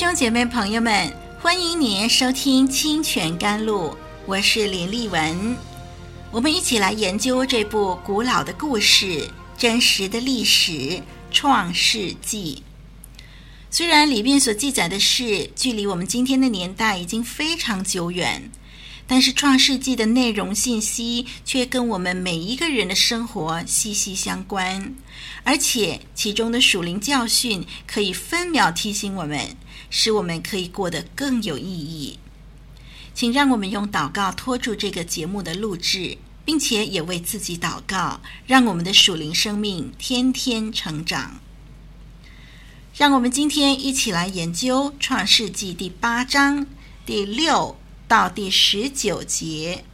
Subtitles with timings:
[0.00, 3.90] 兄姐妹朋友们，欢迎您收听《清泉甘露》，
[4.24, 5.54] 我是林丽文。
[6.30, 9.28] 我们一起来研究这部古老的故事，
[9.58, 10.72] 真实的历史
[11.30, 12.62] 《创世纪》。
[13.70, 18.50] 虽然里面所记载的事距离我们今天的年代已经非常久远，
[19.10, 24.94] 但是《创世纪》的内容信息却跟我们每一个人的生活息息相关，
[25.42, 29.56] 而且其中的属灵教训可以分秒提醒我们。
[29.90, 32.20] 使我们可以过得更有意义。
[33.12, 41.40] 请让我们用祷告托住这个节目的录制，并且也为自己祷告，让我们的属灵生命天天成长。
[42.94, 46.64] 让我们今天一起来研究《创世纪》第八章
[47.04, 47.76] 第六
[48.10, 49.84] 到第十九节。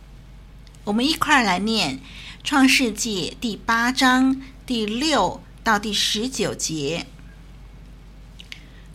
[0.85, 1.99] 我们一块儿来念
[2.43, 7.05] 《创世纪》第八章第六到第十九节。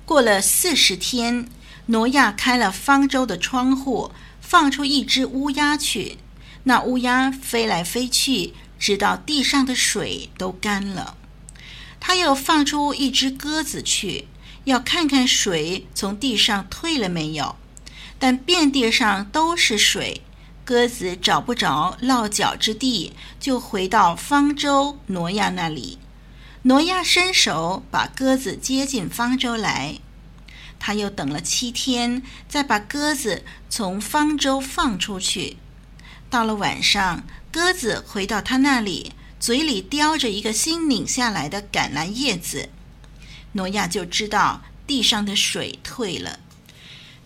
[0.06, 1.48] 过了四十天，
[1.86, 4.12] 挪亚开了方舟的窗户，
[4.42, 6.18] 放出一只乌鸦去。
[6.64, 11.16] 那乌鸦飞来飞去，直到地上的水都干了。
[12.00, 14.28] 他又放出一只鸽子去，
[14.64, 17.56] 要看看水从地上退了没有。
[18.22, 20.22] 但遍地上都是水，
[20.64, 25.98] 鸽子找不着落脚之地，就回到方舟挪亚那里。
[26.62, 29.96] 挪亚伸手把鸽子接进方舟来，
[30.78, 35.58] 他又等了七天，再把鸽子从方舟放出去。
[36.30, 42.70] 到了晚上，鸽子回到他那里，嘴里叼着一个新拧下来的橄榄叶子。
[43.54, 46.38] 挪亚就知道地上的水退了。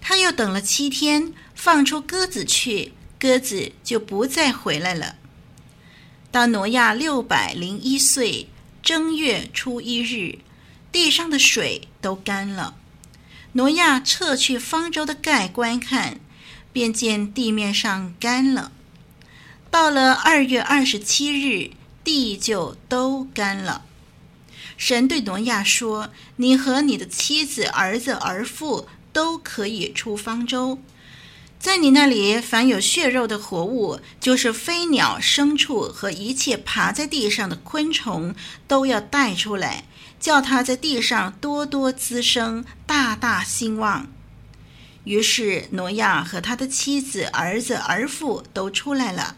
[0.08, 5.16] 他又等了七天，放出鸽子去，鸽子就不再回来了。
[6.32, 8.48] 到挪亚六百零一岁。
[8.84, 10.38] 正月初一日，
[10.92, 12.76] 地上的水都干了。
[13.54, 16.20] 挪亚撤去方舟的盖观看，
[16.72, 18.72] 便见地面上干了。
[19.72, 21.72] 到了二月二十七日，
[22.04, 23.86] 地就都干了。
[24.78, 30.78] 神对挪亚说：“你和你的妻子、儿子、儿妇都可以出方舟。”
[31.58, 38.36] 在你那里，凡有血肉的活物，就是飞鸟、牲畜和一切爬在地上的昆虫，
[38.68, 39.86] 都要带出来，
[40.20, 44.08] 叫它在地上多多滋生，大大兴旺。
[45.06, 49.38] 于是挪亚和他的妻子、儿子、儿妇都出来了，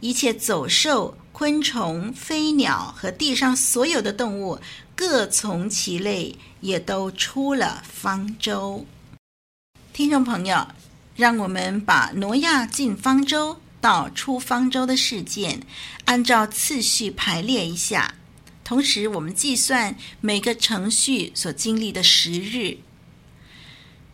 [0.00, 4.58] 一切走兽、昆虫、飞鸟和地上所有的动物，
[4.96, 8.86] 各从其类，也都出了方舟。
[10.00, 10.66] 听众朋友。
[11.14, 15.60] 让我们把挪亚进方舟到出方舟的事件，
[16.06, 18.14] 按照次序排列一下。
[18.64, 22.78] 同时，我们计算每个程序所经历的时日。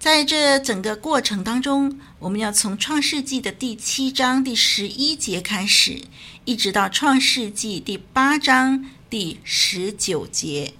[0.00, 6.02] 在这整个过程当中，我们要从创世纪的第七章第十一节开始，
[6.44, 10.74] 一直到创世纪第八章第十九节。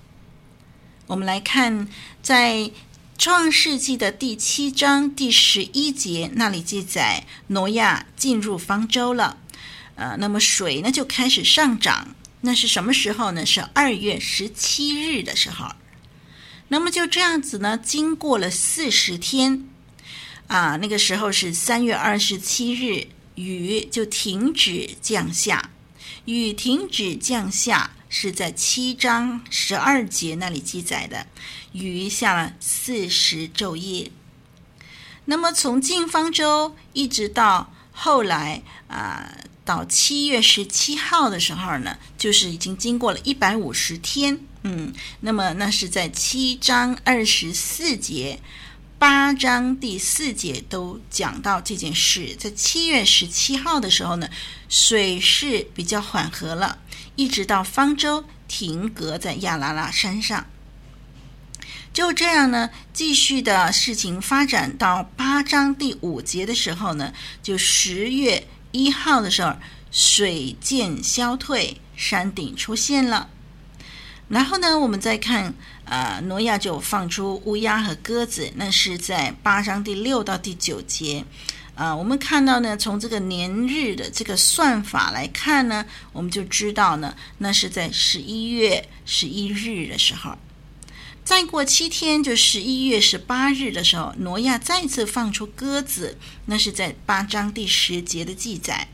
[1.07, 1.87] 我们来看，
[2.21, 2.73] 在
[3.19, 9.39] 创世纪的第七章第十一节，那里记载挪亚进入方舟了，
[9.95, 12.15] 呃，那么水呢就开始上涨。
[12.43, 13.47] 那是什么时候呢？
[13.47, 15.67] 是二月十七日的时候。
[16.69, 19.67] 那么就这样子呢，经过了四十天，
[20.49, 25.71] 啊，那个时候是三月二十七日，雨就停止降下，
[26.27, 27.93] 雨停止降下。
[28.09, 31.27] 是在七章十二节那里记载的，
[31.73, 34.11] 雨下了四十昼夜。
[35.25, 44.39] 那么从进方舟一直到后来啊、到七月十七号的时候呢，就是已经经过了一百五十天。
[44.63, 48.41] 嗯，那么那是在七章二十四节、
[48.99, 52.35] 八章第四节都讲到这件事。
[52.39, 54.29] 在七月十七号的时候呢，
[54.69, 56.79] 水势比较缓和了。
[57.15, 60.47] 一直到方舟停格在亚拉拉山上，
[61.93, 69.57] 就这样呢，继续的事情发展到八章第五节的时候呢，就十月一号的时候，
[69.91, 73.29] 水渐消退，山顶出现了。
[74.29, 81.25] 然后呢，我们再看，呃，挪亚就放出乌鸦和鸽子，那是在八章第六到第九节。
[81.77, 90.37] 啊、呃，我们看到呢，从这个年日的这个算法来看呢，我们就知道呢，那是在十一月十一日的时候。
[91.23, 98.89] 再过七天，就十一月十八日的时候，挪亚再次放出鸽子，那是在八章第十节的记载。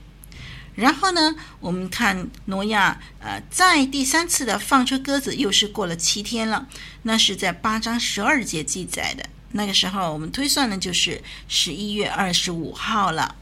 [0.75, 6.67] 然后呢，我们看挪亚，呃，在第三次的放出鸽子，又是过了七天了，
[7.03, 9.29] 那是在八章十二节记载的。
[9.53, 13.37] 那个时候，我们推算呢，就是十一月二十五号了。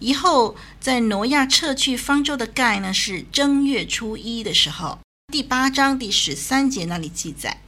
[0.00, 4.98] 以后，在挪亚撤去方舟的盖呢，是正月初一的时候，
[5.32, 7.60] 第八章第十三节那里记载。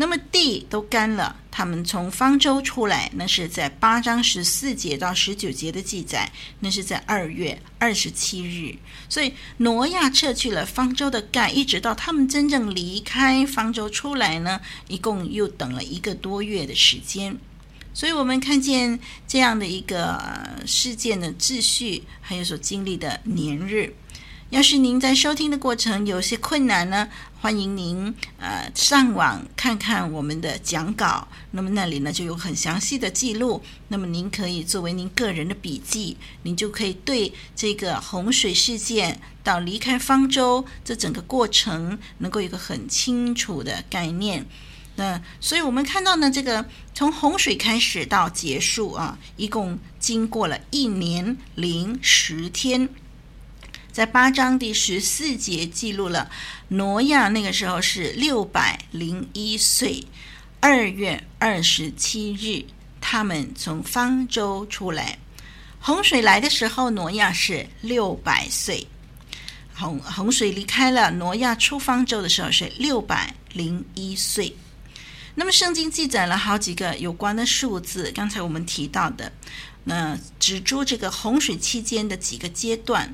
[0.00, 6.30] 那么地都干了，他们从方舟出来，那是在八章十四节到十九节的记载，
[6.60, 8.76] 那是在二月二十七日。
[9.08, 17.36] 所以挪亚撤去了方舟的盖，一直到他们真正离开方舟出来呢，一共又等了一个多月的时间。
[17.92, 20.22] 所以我们看见这样的一个
[20.64, 23.92] 事件的秩序，还有所经历的年日。
[24.50, 27.06] 要是您在收听的过程有些困难呢，
[27.38, 44.46] 欢迎您呃上网看看我们的讲稿，那么那里呢就有很详细的记录，那么您可以作为您个人的笔记，您就可以对这个洪水事件到离开方舟这整个过程能够有一个很清楚的概念。
[44.96, 46.64] 那所以我们看到呢，这个
[46.94, 52.88] 从洪水开始到结束啊，一共经过了一年零十天。
[53.98, 56.30] 在八章第十四节记录了
[56.68, 60.04] 挪亚那个时候是六百零一岁，
[60.60, 62.64] 二月二十七日，
[63.00, 65.18] 他们从方舟出来。
[65.80, 68.86] 洪水来的时候，挪亚是六百岁。
[69.74, 74.54] 洪洪水离开了，挪亚出方舟的时候是六百零一岁。
[75.34, 79.32] 那么圣经记载了好几个有关的数字，刚才我们提到的，
[79.82, 83.12] 那指出这个洪水期间的几个阶段。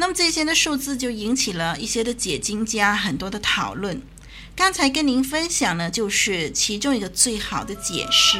[0.00, 4.00] 那么这些的数字就引起了一些的解经家很多的讨论。
[4.56, 8.38] 刚才跟您分享呢，就是其中一个最好的解释。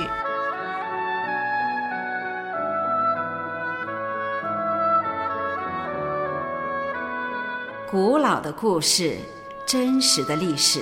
[7.90, 9.18] 古老的故事，
[9.66, 10.80] 真实的历史，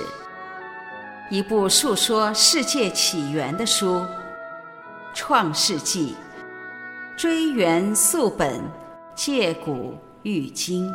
[1.29, 3.97] 一部述说世界起源的书，
[5.13, 6.15] 《创世纪》，
[7.21, 8.63] 追源溯本，
[9.13, 9.97] 借古。
[10.23, 10.91] 玉晶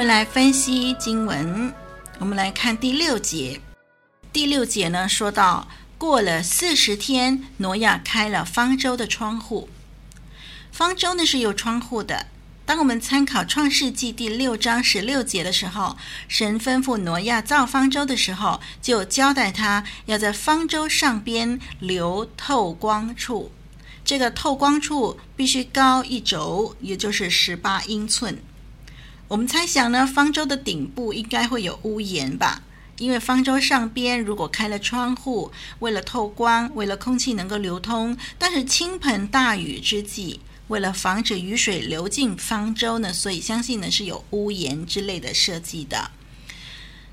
[0.00, 1.74] 我们来分析经文。
[2.20, 3.60] 我们来看第六节。
[4.32, 5.68] 第六节呢，说到
[5.98, 9.68] 过了四十天，挪亚开了方舟的窗户。
[10.72, 12.28] 方舟呢是有窗户的。
[12.64, 23.52] 当我们参考创世纪第六章十六节的时候，神吩咐挪亚造方舟的时候，就交代他要在方舟上边留透光处。
[24.02, 28.42] 这个透光处必须高一轴，也就是十八英寸。
[29.30, 32.64] 我们猜想呢，方舟的顶部应该会有屋檐吧？
[32.98, 46.10] 因为方舟上边如果开了窗户，为了透光，为了空气能够流通，但是倾盆大雨之际，为了防止雨水流进方舟呢，所以相信呢是有屋檐之类的设计的。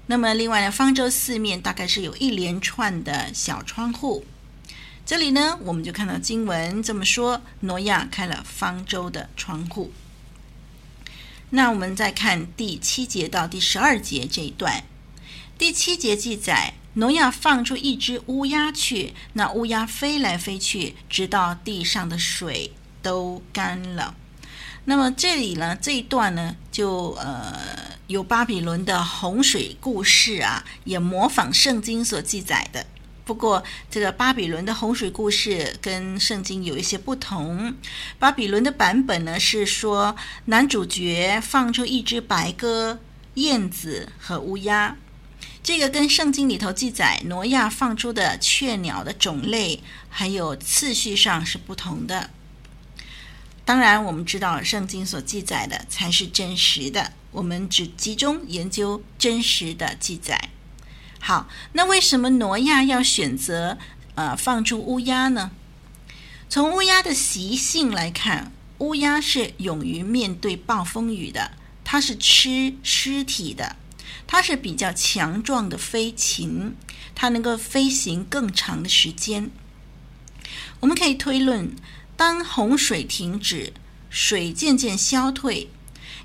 [0.07, 4.25] 那么另外呢，方舟四面大概是有一连串的小窗户。
[5.05, 9.93] 这里呢，我们就看到经文这么说：挪亚开了方舟的窗户。
[11.51, 14.83] 那我们再看第七节到第十二节这一段。
[15.57, 24.15] 第七节记载，挪亚放出一只乌鸦去，那乌鸦飞来飞去，直到地上的水都干了。
[24.85, 27.57] 那么这里呢，这一段呢，就呃
[28.07, 32.85] 有巴比伦的洪水故事啊，也模仿圣经所记载的。
[33.27, 37.75] 不过，这个巴比伦的洪水故事跟圣经有一些不同。
[38.17, 40.15] 巴比伦的版本呢是说，
[40.45, 42.99] 男主角放出一只白鸽、
[43.33, 44.95] 燕子和乌鸦。
[45.61, 52.29] 这个跟圣经里头记载挪亚放出的雀鸟的种类还有次序上是不同的。
[53.65, 60.51] 当然，我们知道圣经所记载的才是真实的，我们只集中研究真实的记载。
[61.19, 63.77] 好，那为什么挪亚要选择
[64.15, 65.51] 呃放出乌鸦呢？
[66.49, 71.51] 从乌鸦的习性来看，乌鸦是勇于面对暴风雨的，
[71.83, 73.75] 它是吃尸体的，
[74.25, 76.75] 它是比较强壮的飞禽，
[77.13, 79.51] 它能够飞行更长的时间。
[80.79, 81.75] 我们可以推论，
[82.15, 83.73] 当洪水停止，
[84.09, 85.69] 水渐渐消退，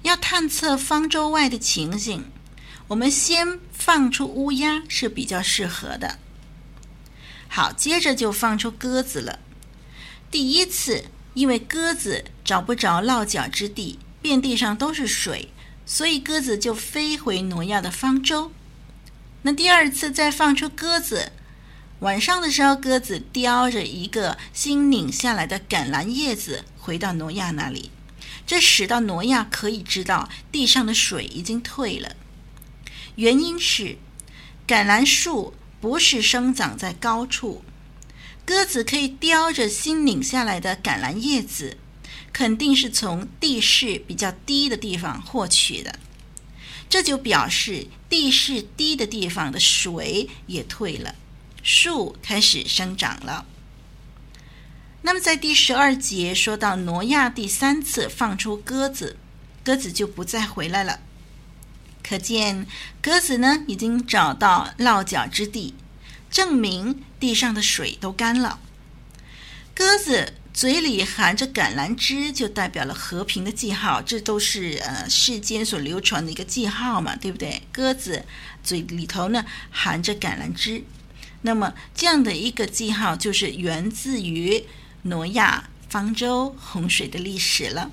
[0.03, 2.27] 要探测方舟外的情形，
[2.93, 6.19] 我们先放出乌鸦是比较适合的。
[7.49, 9.39] 好，接着就放出鸽子了。
[10.31, 15.49] 第一次，因为鸽子找不着落脚之地，遍地上都是水，
[15.87, 18.53] 所以鸽子就飞回挪亚的方舟。
[19.41, 21.33] 那第二次再放出鸽子。
[22.01, 27.91] 晚上的时候，鸽子叼着一个新拧下来的橄榄叶子回到挪亚那里，
[28.47, 32.17] 这使到挪亚可以知道地上的水已经退了。
[33.17, 33.99] 原因是
[34.67, 37.63] 橄榄树不是生长在高处，
[38.45, 41.77] 鸽子可以叼着新拧下来的橄榄叶子，
[42.33, 45.99] 肯定是从地势比较低的地方获取的。
[46.89, 51.15] 这就表示地势低的地方的水也退了。
[51.63, 53.47] 树开始生长了。
[55.03, 59.17] 那么，在第十二节说到挪亚第三次放出鸽子，
[59.65, 61.01] 鸽子就不再回来了。
[62.13, 62.67] 可见，
[63.01, 65.75] 鸽子呢已经找到落脚之地，
[66.31, 68.61] 证明地上的水都干了。
[69.75, 74.03] 鸽子嘴里含着橄榄枝，就代表了和平的记号。
[74.03, 77.63] 这都是呃世间所流传的一个记号嘛，对不对？
[77.73, 78.27] 鸽子
[78.63, 80.85] 嘴里头呢含着橄榄枝。
[81.41, 84.67] 那么，这样的一个记号就是源自于
[85.05, 87.91] 挪亚方舟洪水的历史了。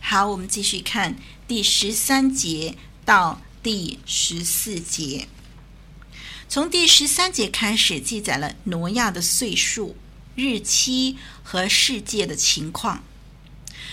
[0.00, 1.16] 好，我们继续看
[1.46, 5.28] 第十三节到第十四节。
[6.48, 9.94] 从第十三节开始，记载了挪亚的岁数、
[10.34, 13.04] 日期和世界的情况。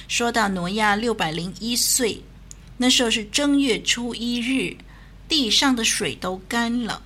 [0.08, 2.24] 说到挪亚六百零一岁，
[2.78, 4.78] 那时候是正月初一日，
[5.28, 7.04] 地上的水都干了。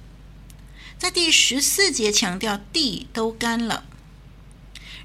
[0.97, 3.83] 在第十四节强调地都干了，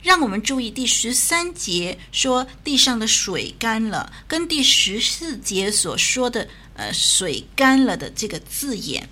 [0.06, 9.08] 让我们注意第十三节说地上的水干了，跟第十四节所说的呃水干了的这个字眼。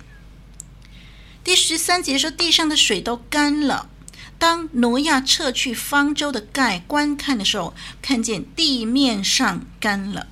[1.43, 3.89] 第十三节说地上的水都干了，
[4.39, 10.27] 当挪亚撤去方舟的盖观看的时候，看见地面上干了。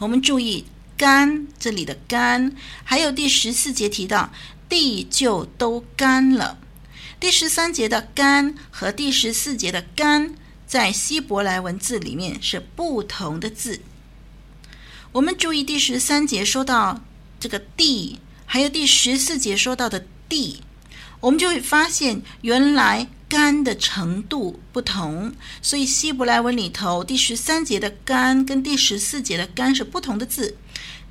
[0.00, 0.64] 我们注意
[0.96, 4.32] 干这里的干，还有第十四节提到。
[4.68, 6.59] 地就都干了。
[7.20, 10.34] 第十三节的“干”和第十四节的“干”
[10.66, 13.82] 在希伯来文字里面是不同的字。
[15.12, 17.02] 我们注意第十三节说到
[17.38, 20.62] 这个“地”，还有第十四节说到的“地”，
[21.20, 25.34] 我们就会发现原来干的程度不同。
[25.60, 30.56] 所以希伯来文里头第十三节的“干”跟第十四节的“干”是不同的字，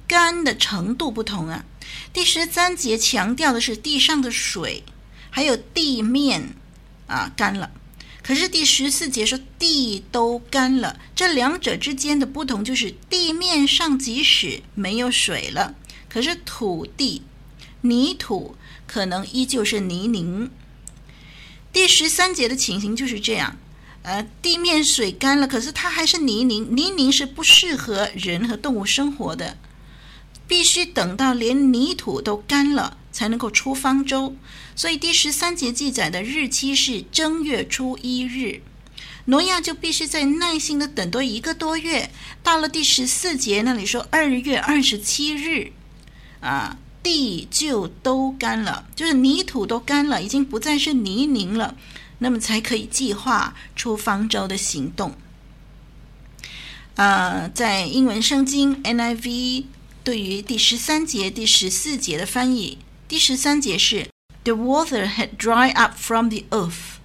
[0.08, 1.64] 干的程度不同啊。
[2.12, 4.84] 第十三节强调的是地上的水，
[5.30, 6.56] 还有地面
[7.08, 7.72] 啊干了。
[8.22, 15.74] 可是第十四节说地都干了，这两者之间的不同就是地面上即使没有水了，
[16.08, 17.24] 可是土地
[17.82, 18.56] 泥土
[18.86, 20.52] 可能依旧是泥泞。
[21.74, 23.58] 第十三节的情形就是这样，
[24.04, 29.58] 呃，地面水干了，可是它还是泥泞，泥泞是不适合人和动物生活的。
[30.48, 34.36] 必须等到连泥土都干了，才能够出方舟。
[34.76, 38.62] 所以第十三节记载的日期是正月初一日，
[39.26, 42.12] 挪亚就必须再耐心的等多一个多月。
[42.42, 45.72] 到了第十四节那里说二月二十七日，
[46.40, 51.76] 啊，地就都干了，就是泥土都干了，已经不再是泥泞了，
[52.20, 55.16] 那么才可以计划出方舟的行动。
[56.96, 59.66] 啊，在英文圣经 NIV。
[60.02, 64.09] 对于第十三节、第十四节的翻译，第十三节是
[64.45, 66.99] “The water had dried up from the earth,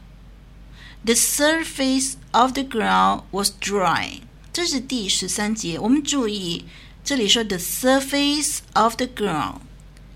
[1.03, 4.21] the surface of the ground was dry”，
[4.51, 5.79] 这是第十三节。
[5.79, 6.65] 我们注意，
[7.03, 9.59] 这里说 “the surface of the ground”，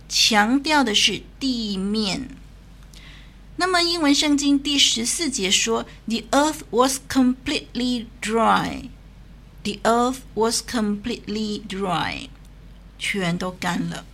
[0.10, 2.30] 强调的是地面。
[3.58, 12.30] 那么英文圣经第十四节说 “the earth was completely dry”，“the earth was completely dry”。
[12.98, 14.06] 全都干了，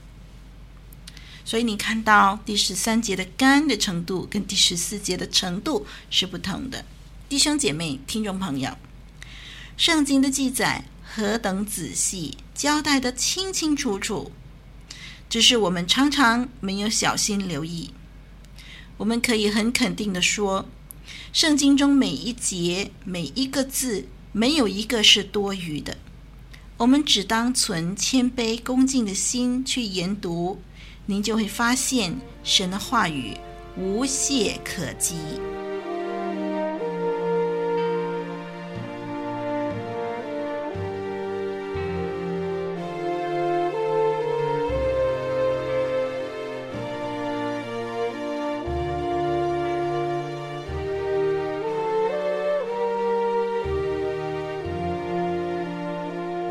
[1.45, 6.85] 所以你看到第十三节的干的程度跟第十四节的程度是不同的。
[7.29, 8.77] 弟兄姐妹、听众朋友，
[9.77, 14.33] 圣经的记载何等仔细，交代得清清楚楚。
[15.29, 17.91] 只是我们常常没有小心留意。
[18.99, 20.69] 我们可以很肯定地说，
[21.33, 25.99] 圣经中每一节、每一个字，没有一个是多余的。
[26.77, 30.63] 我们只当存谦卑恭敬的心去研读，
[31.07, 33.37] 您就会发现神的话语
[33.77, 35.17] 无懈可击。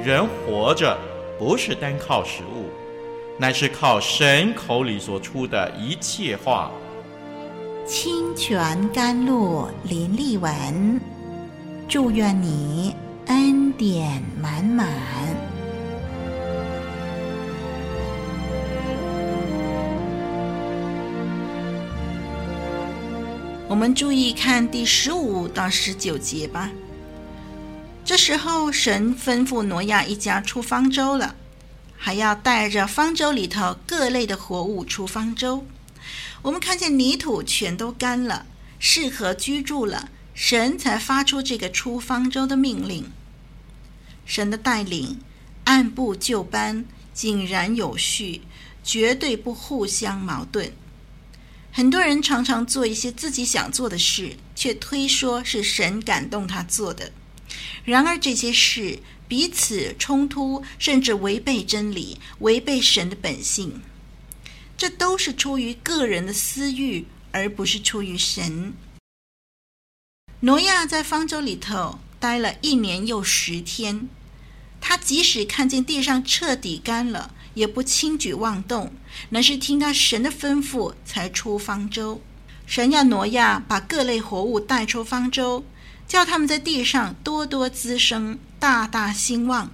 [0.03, 0.97] 人活着
[1.39, 2.67] 不是单靠食物，
[3.37, 6.71] 乃是靠神口里所出的一切话。
[7.85, 11.01] 清泉甘露林丽文，
[11.87, 14.87] 祝愿你恩典满满。
[23.67, 26.69] 我们注意看第十五到十九节吧。
[28.05, 31.35] 这时候，神吩咐挪亚一家出方舟了，
[32.05, 35.65] 还要带着方舟里头各类的活物出方舟。
[36.41, 38.45] 我们看见泥土全都干了，
[38.77, 43.09] 适合居住了，神才发出这个出方舟的命令。
[44.25, 45.21] 神的带领
[45.63, 46.83] 按部就班，
[47.13, 48.41] 井然有序，
[48.83, 50.73] 绝对不互相矛盾。
[51.71, 57.13] 很多人常常做一些自己想做的事，却推说是神感动他做的。
[57.85, 63.81] 然而这些事彼此冲突，甚至违背真理，违背神的本性。
[64.77, 68.73] 这都是出于个人的私欲，而不是出于神。
[70.41, 74.09] 挪亚在方舟里头待了一年又十天，
[74.81, 78.93] 他即使看见地上彻底干了，也不轻举妄动，
[79.29, 82.21] 乃是听到神的吩咐才出方舟。
[82.65, 85.63] 神要挪亚把各类活物带出方舟。
[86.13, 89.71] 叫他们在地上多多滋生，大大兴旺。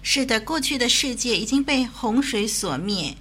[0.00, 3.16] 是的，过去的世界已经被洪水所灭，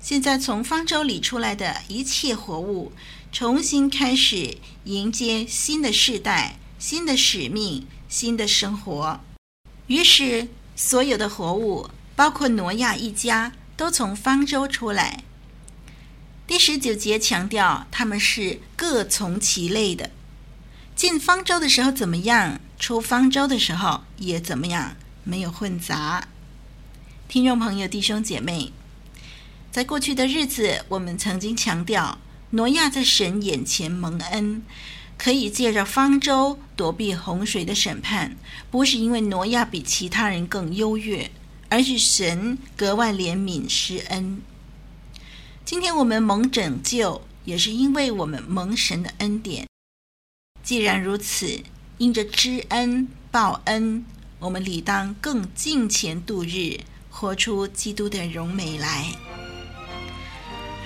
[0.00, 2.90] 现在从方舟里出来的一切活物，
[3.30, 9.20] 重新开始迎接新的世代、新的使命、新的生活。
[9.86, 15.22] 于是，所有的活物，包括挪亚一家，都从方舟出来。
[16.44, 20.10] 第十九节强调，他们是各从其类的。
[21.04, 22.58] 进方舟的时候怎么样？
[22.78, 24.96] 出方舟的时候也怎么样？
[25.22, 26.28] 没有混杂。
[27.28, 28.72] 听众朋友、弟兄姐妹，
[29.70, 32.16] 在过去的日子，我们曾经强调，
[32.52, 34.62] 挪亚在神眼前蒙恩，
[35.18, 38.38] 可以借着方舟躲避洪水的审判，
[38.70, 41.30] 不是因为挪亚比其他人更优越，
[41.68, 44.40] 而是神格外怜悯施恩。
[45.66, 49.66] 今天我们蒙拯救，也是因为我们蒙神的恩典。
[50.64, 51.60] 既然如此，
[51.98, 54.02] 因着知恩报恩，
[54.38, 59.12] 我们理当更尽前度日，活出基督的荣美来。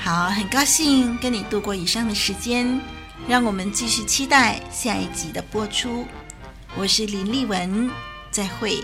[0.00, 2.80] 好，很高兴跟你度过以上的时间，
[3.28, 6.04] 让我们继续期待下一集的播出。
[6.76, 7.88] 我是林丽文，
[8.32, 8.82] 再会。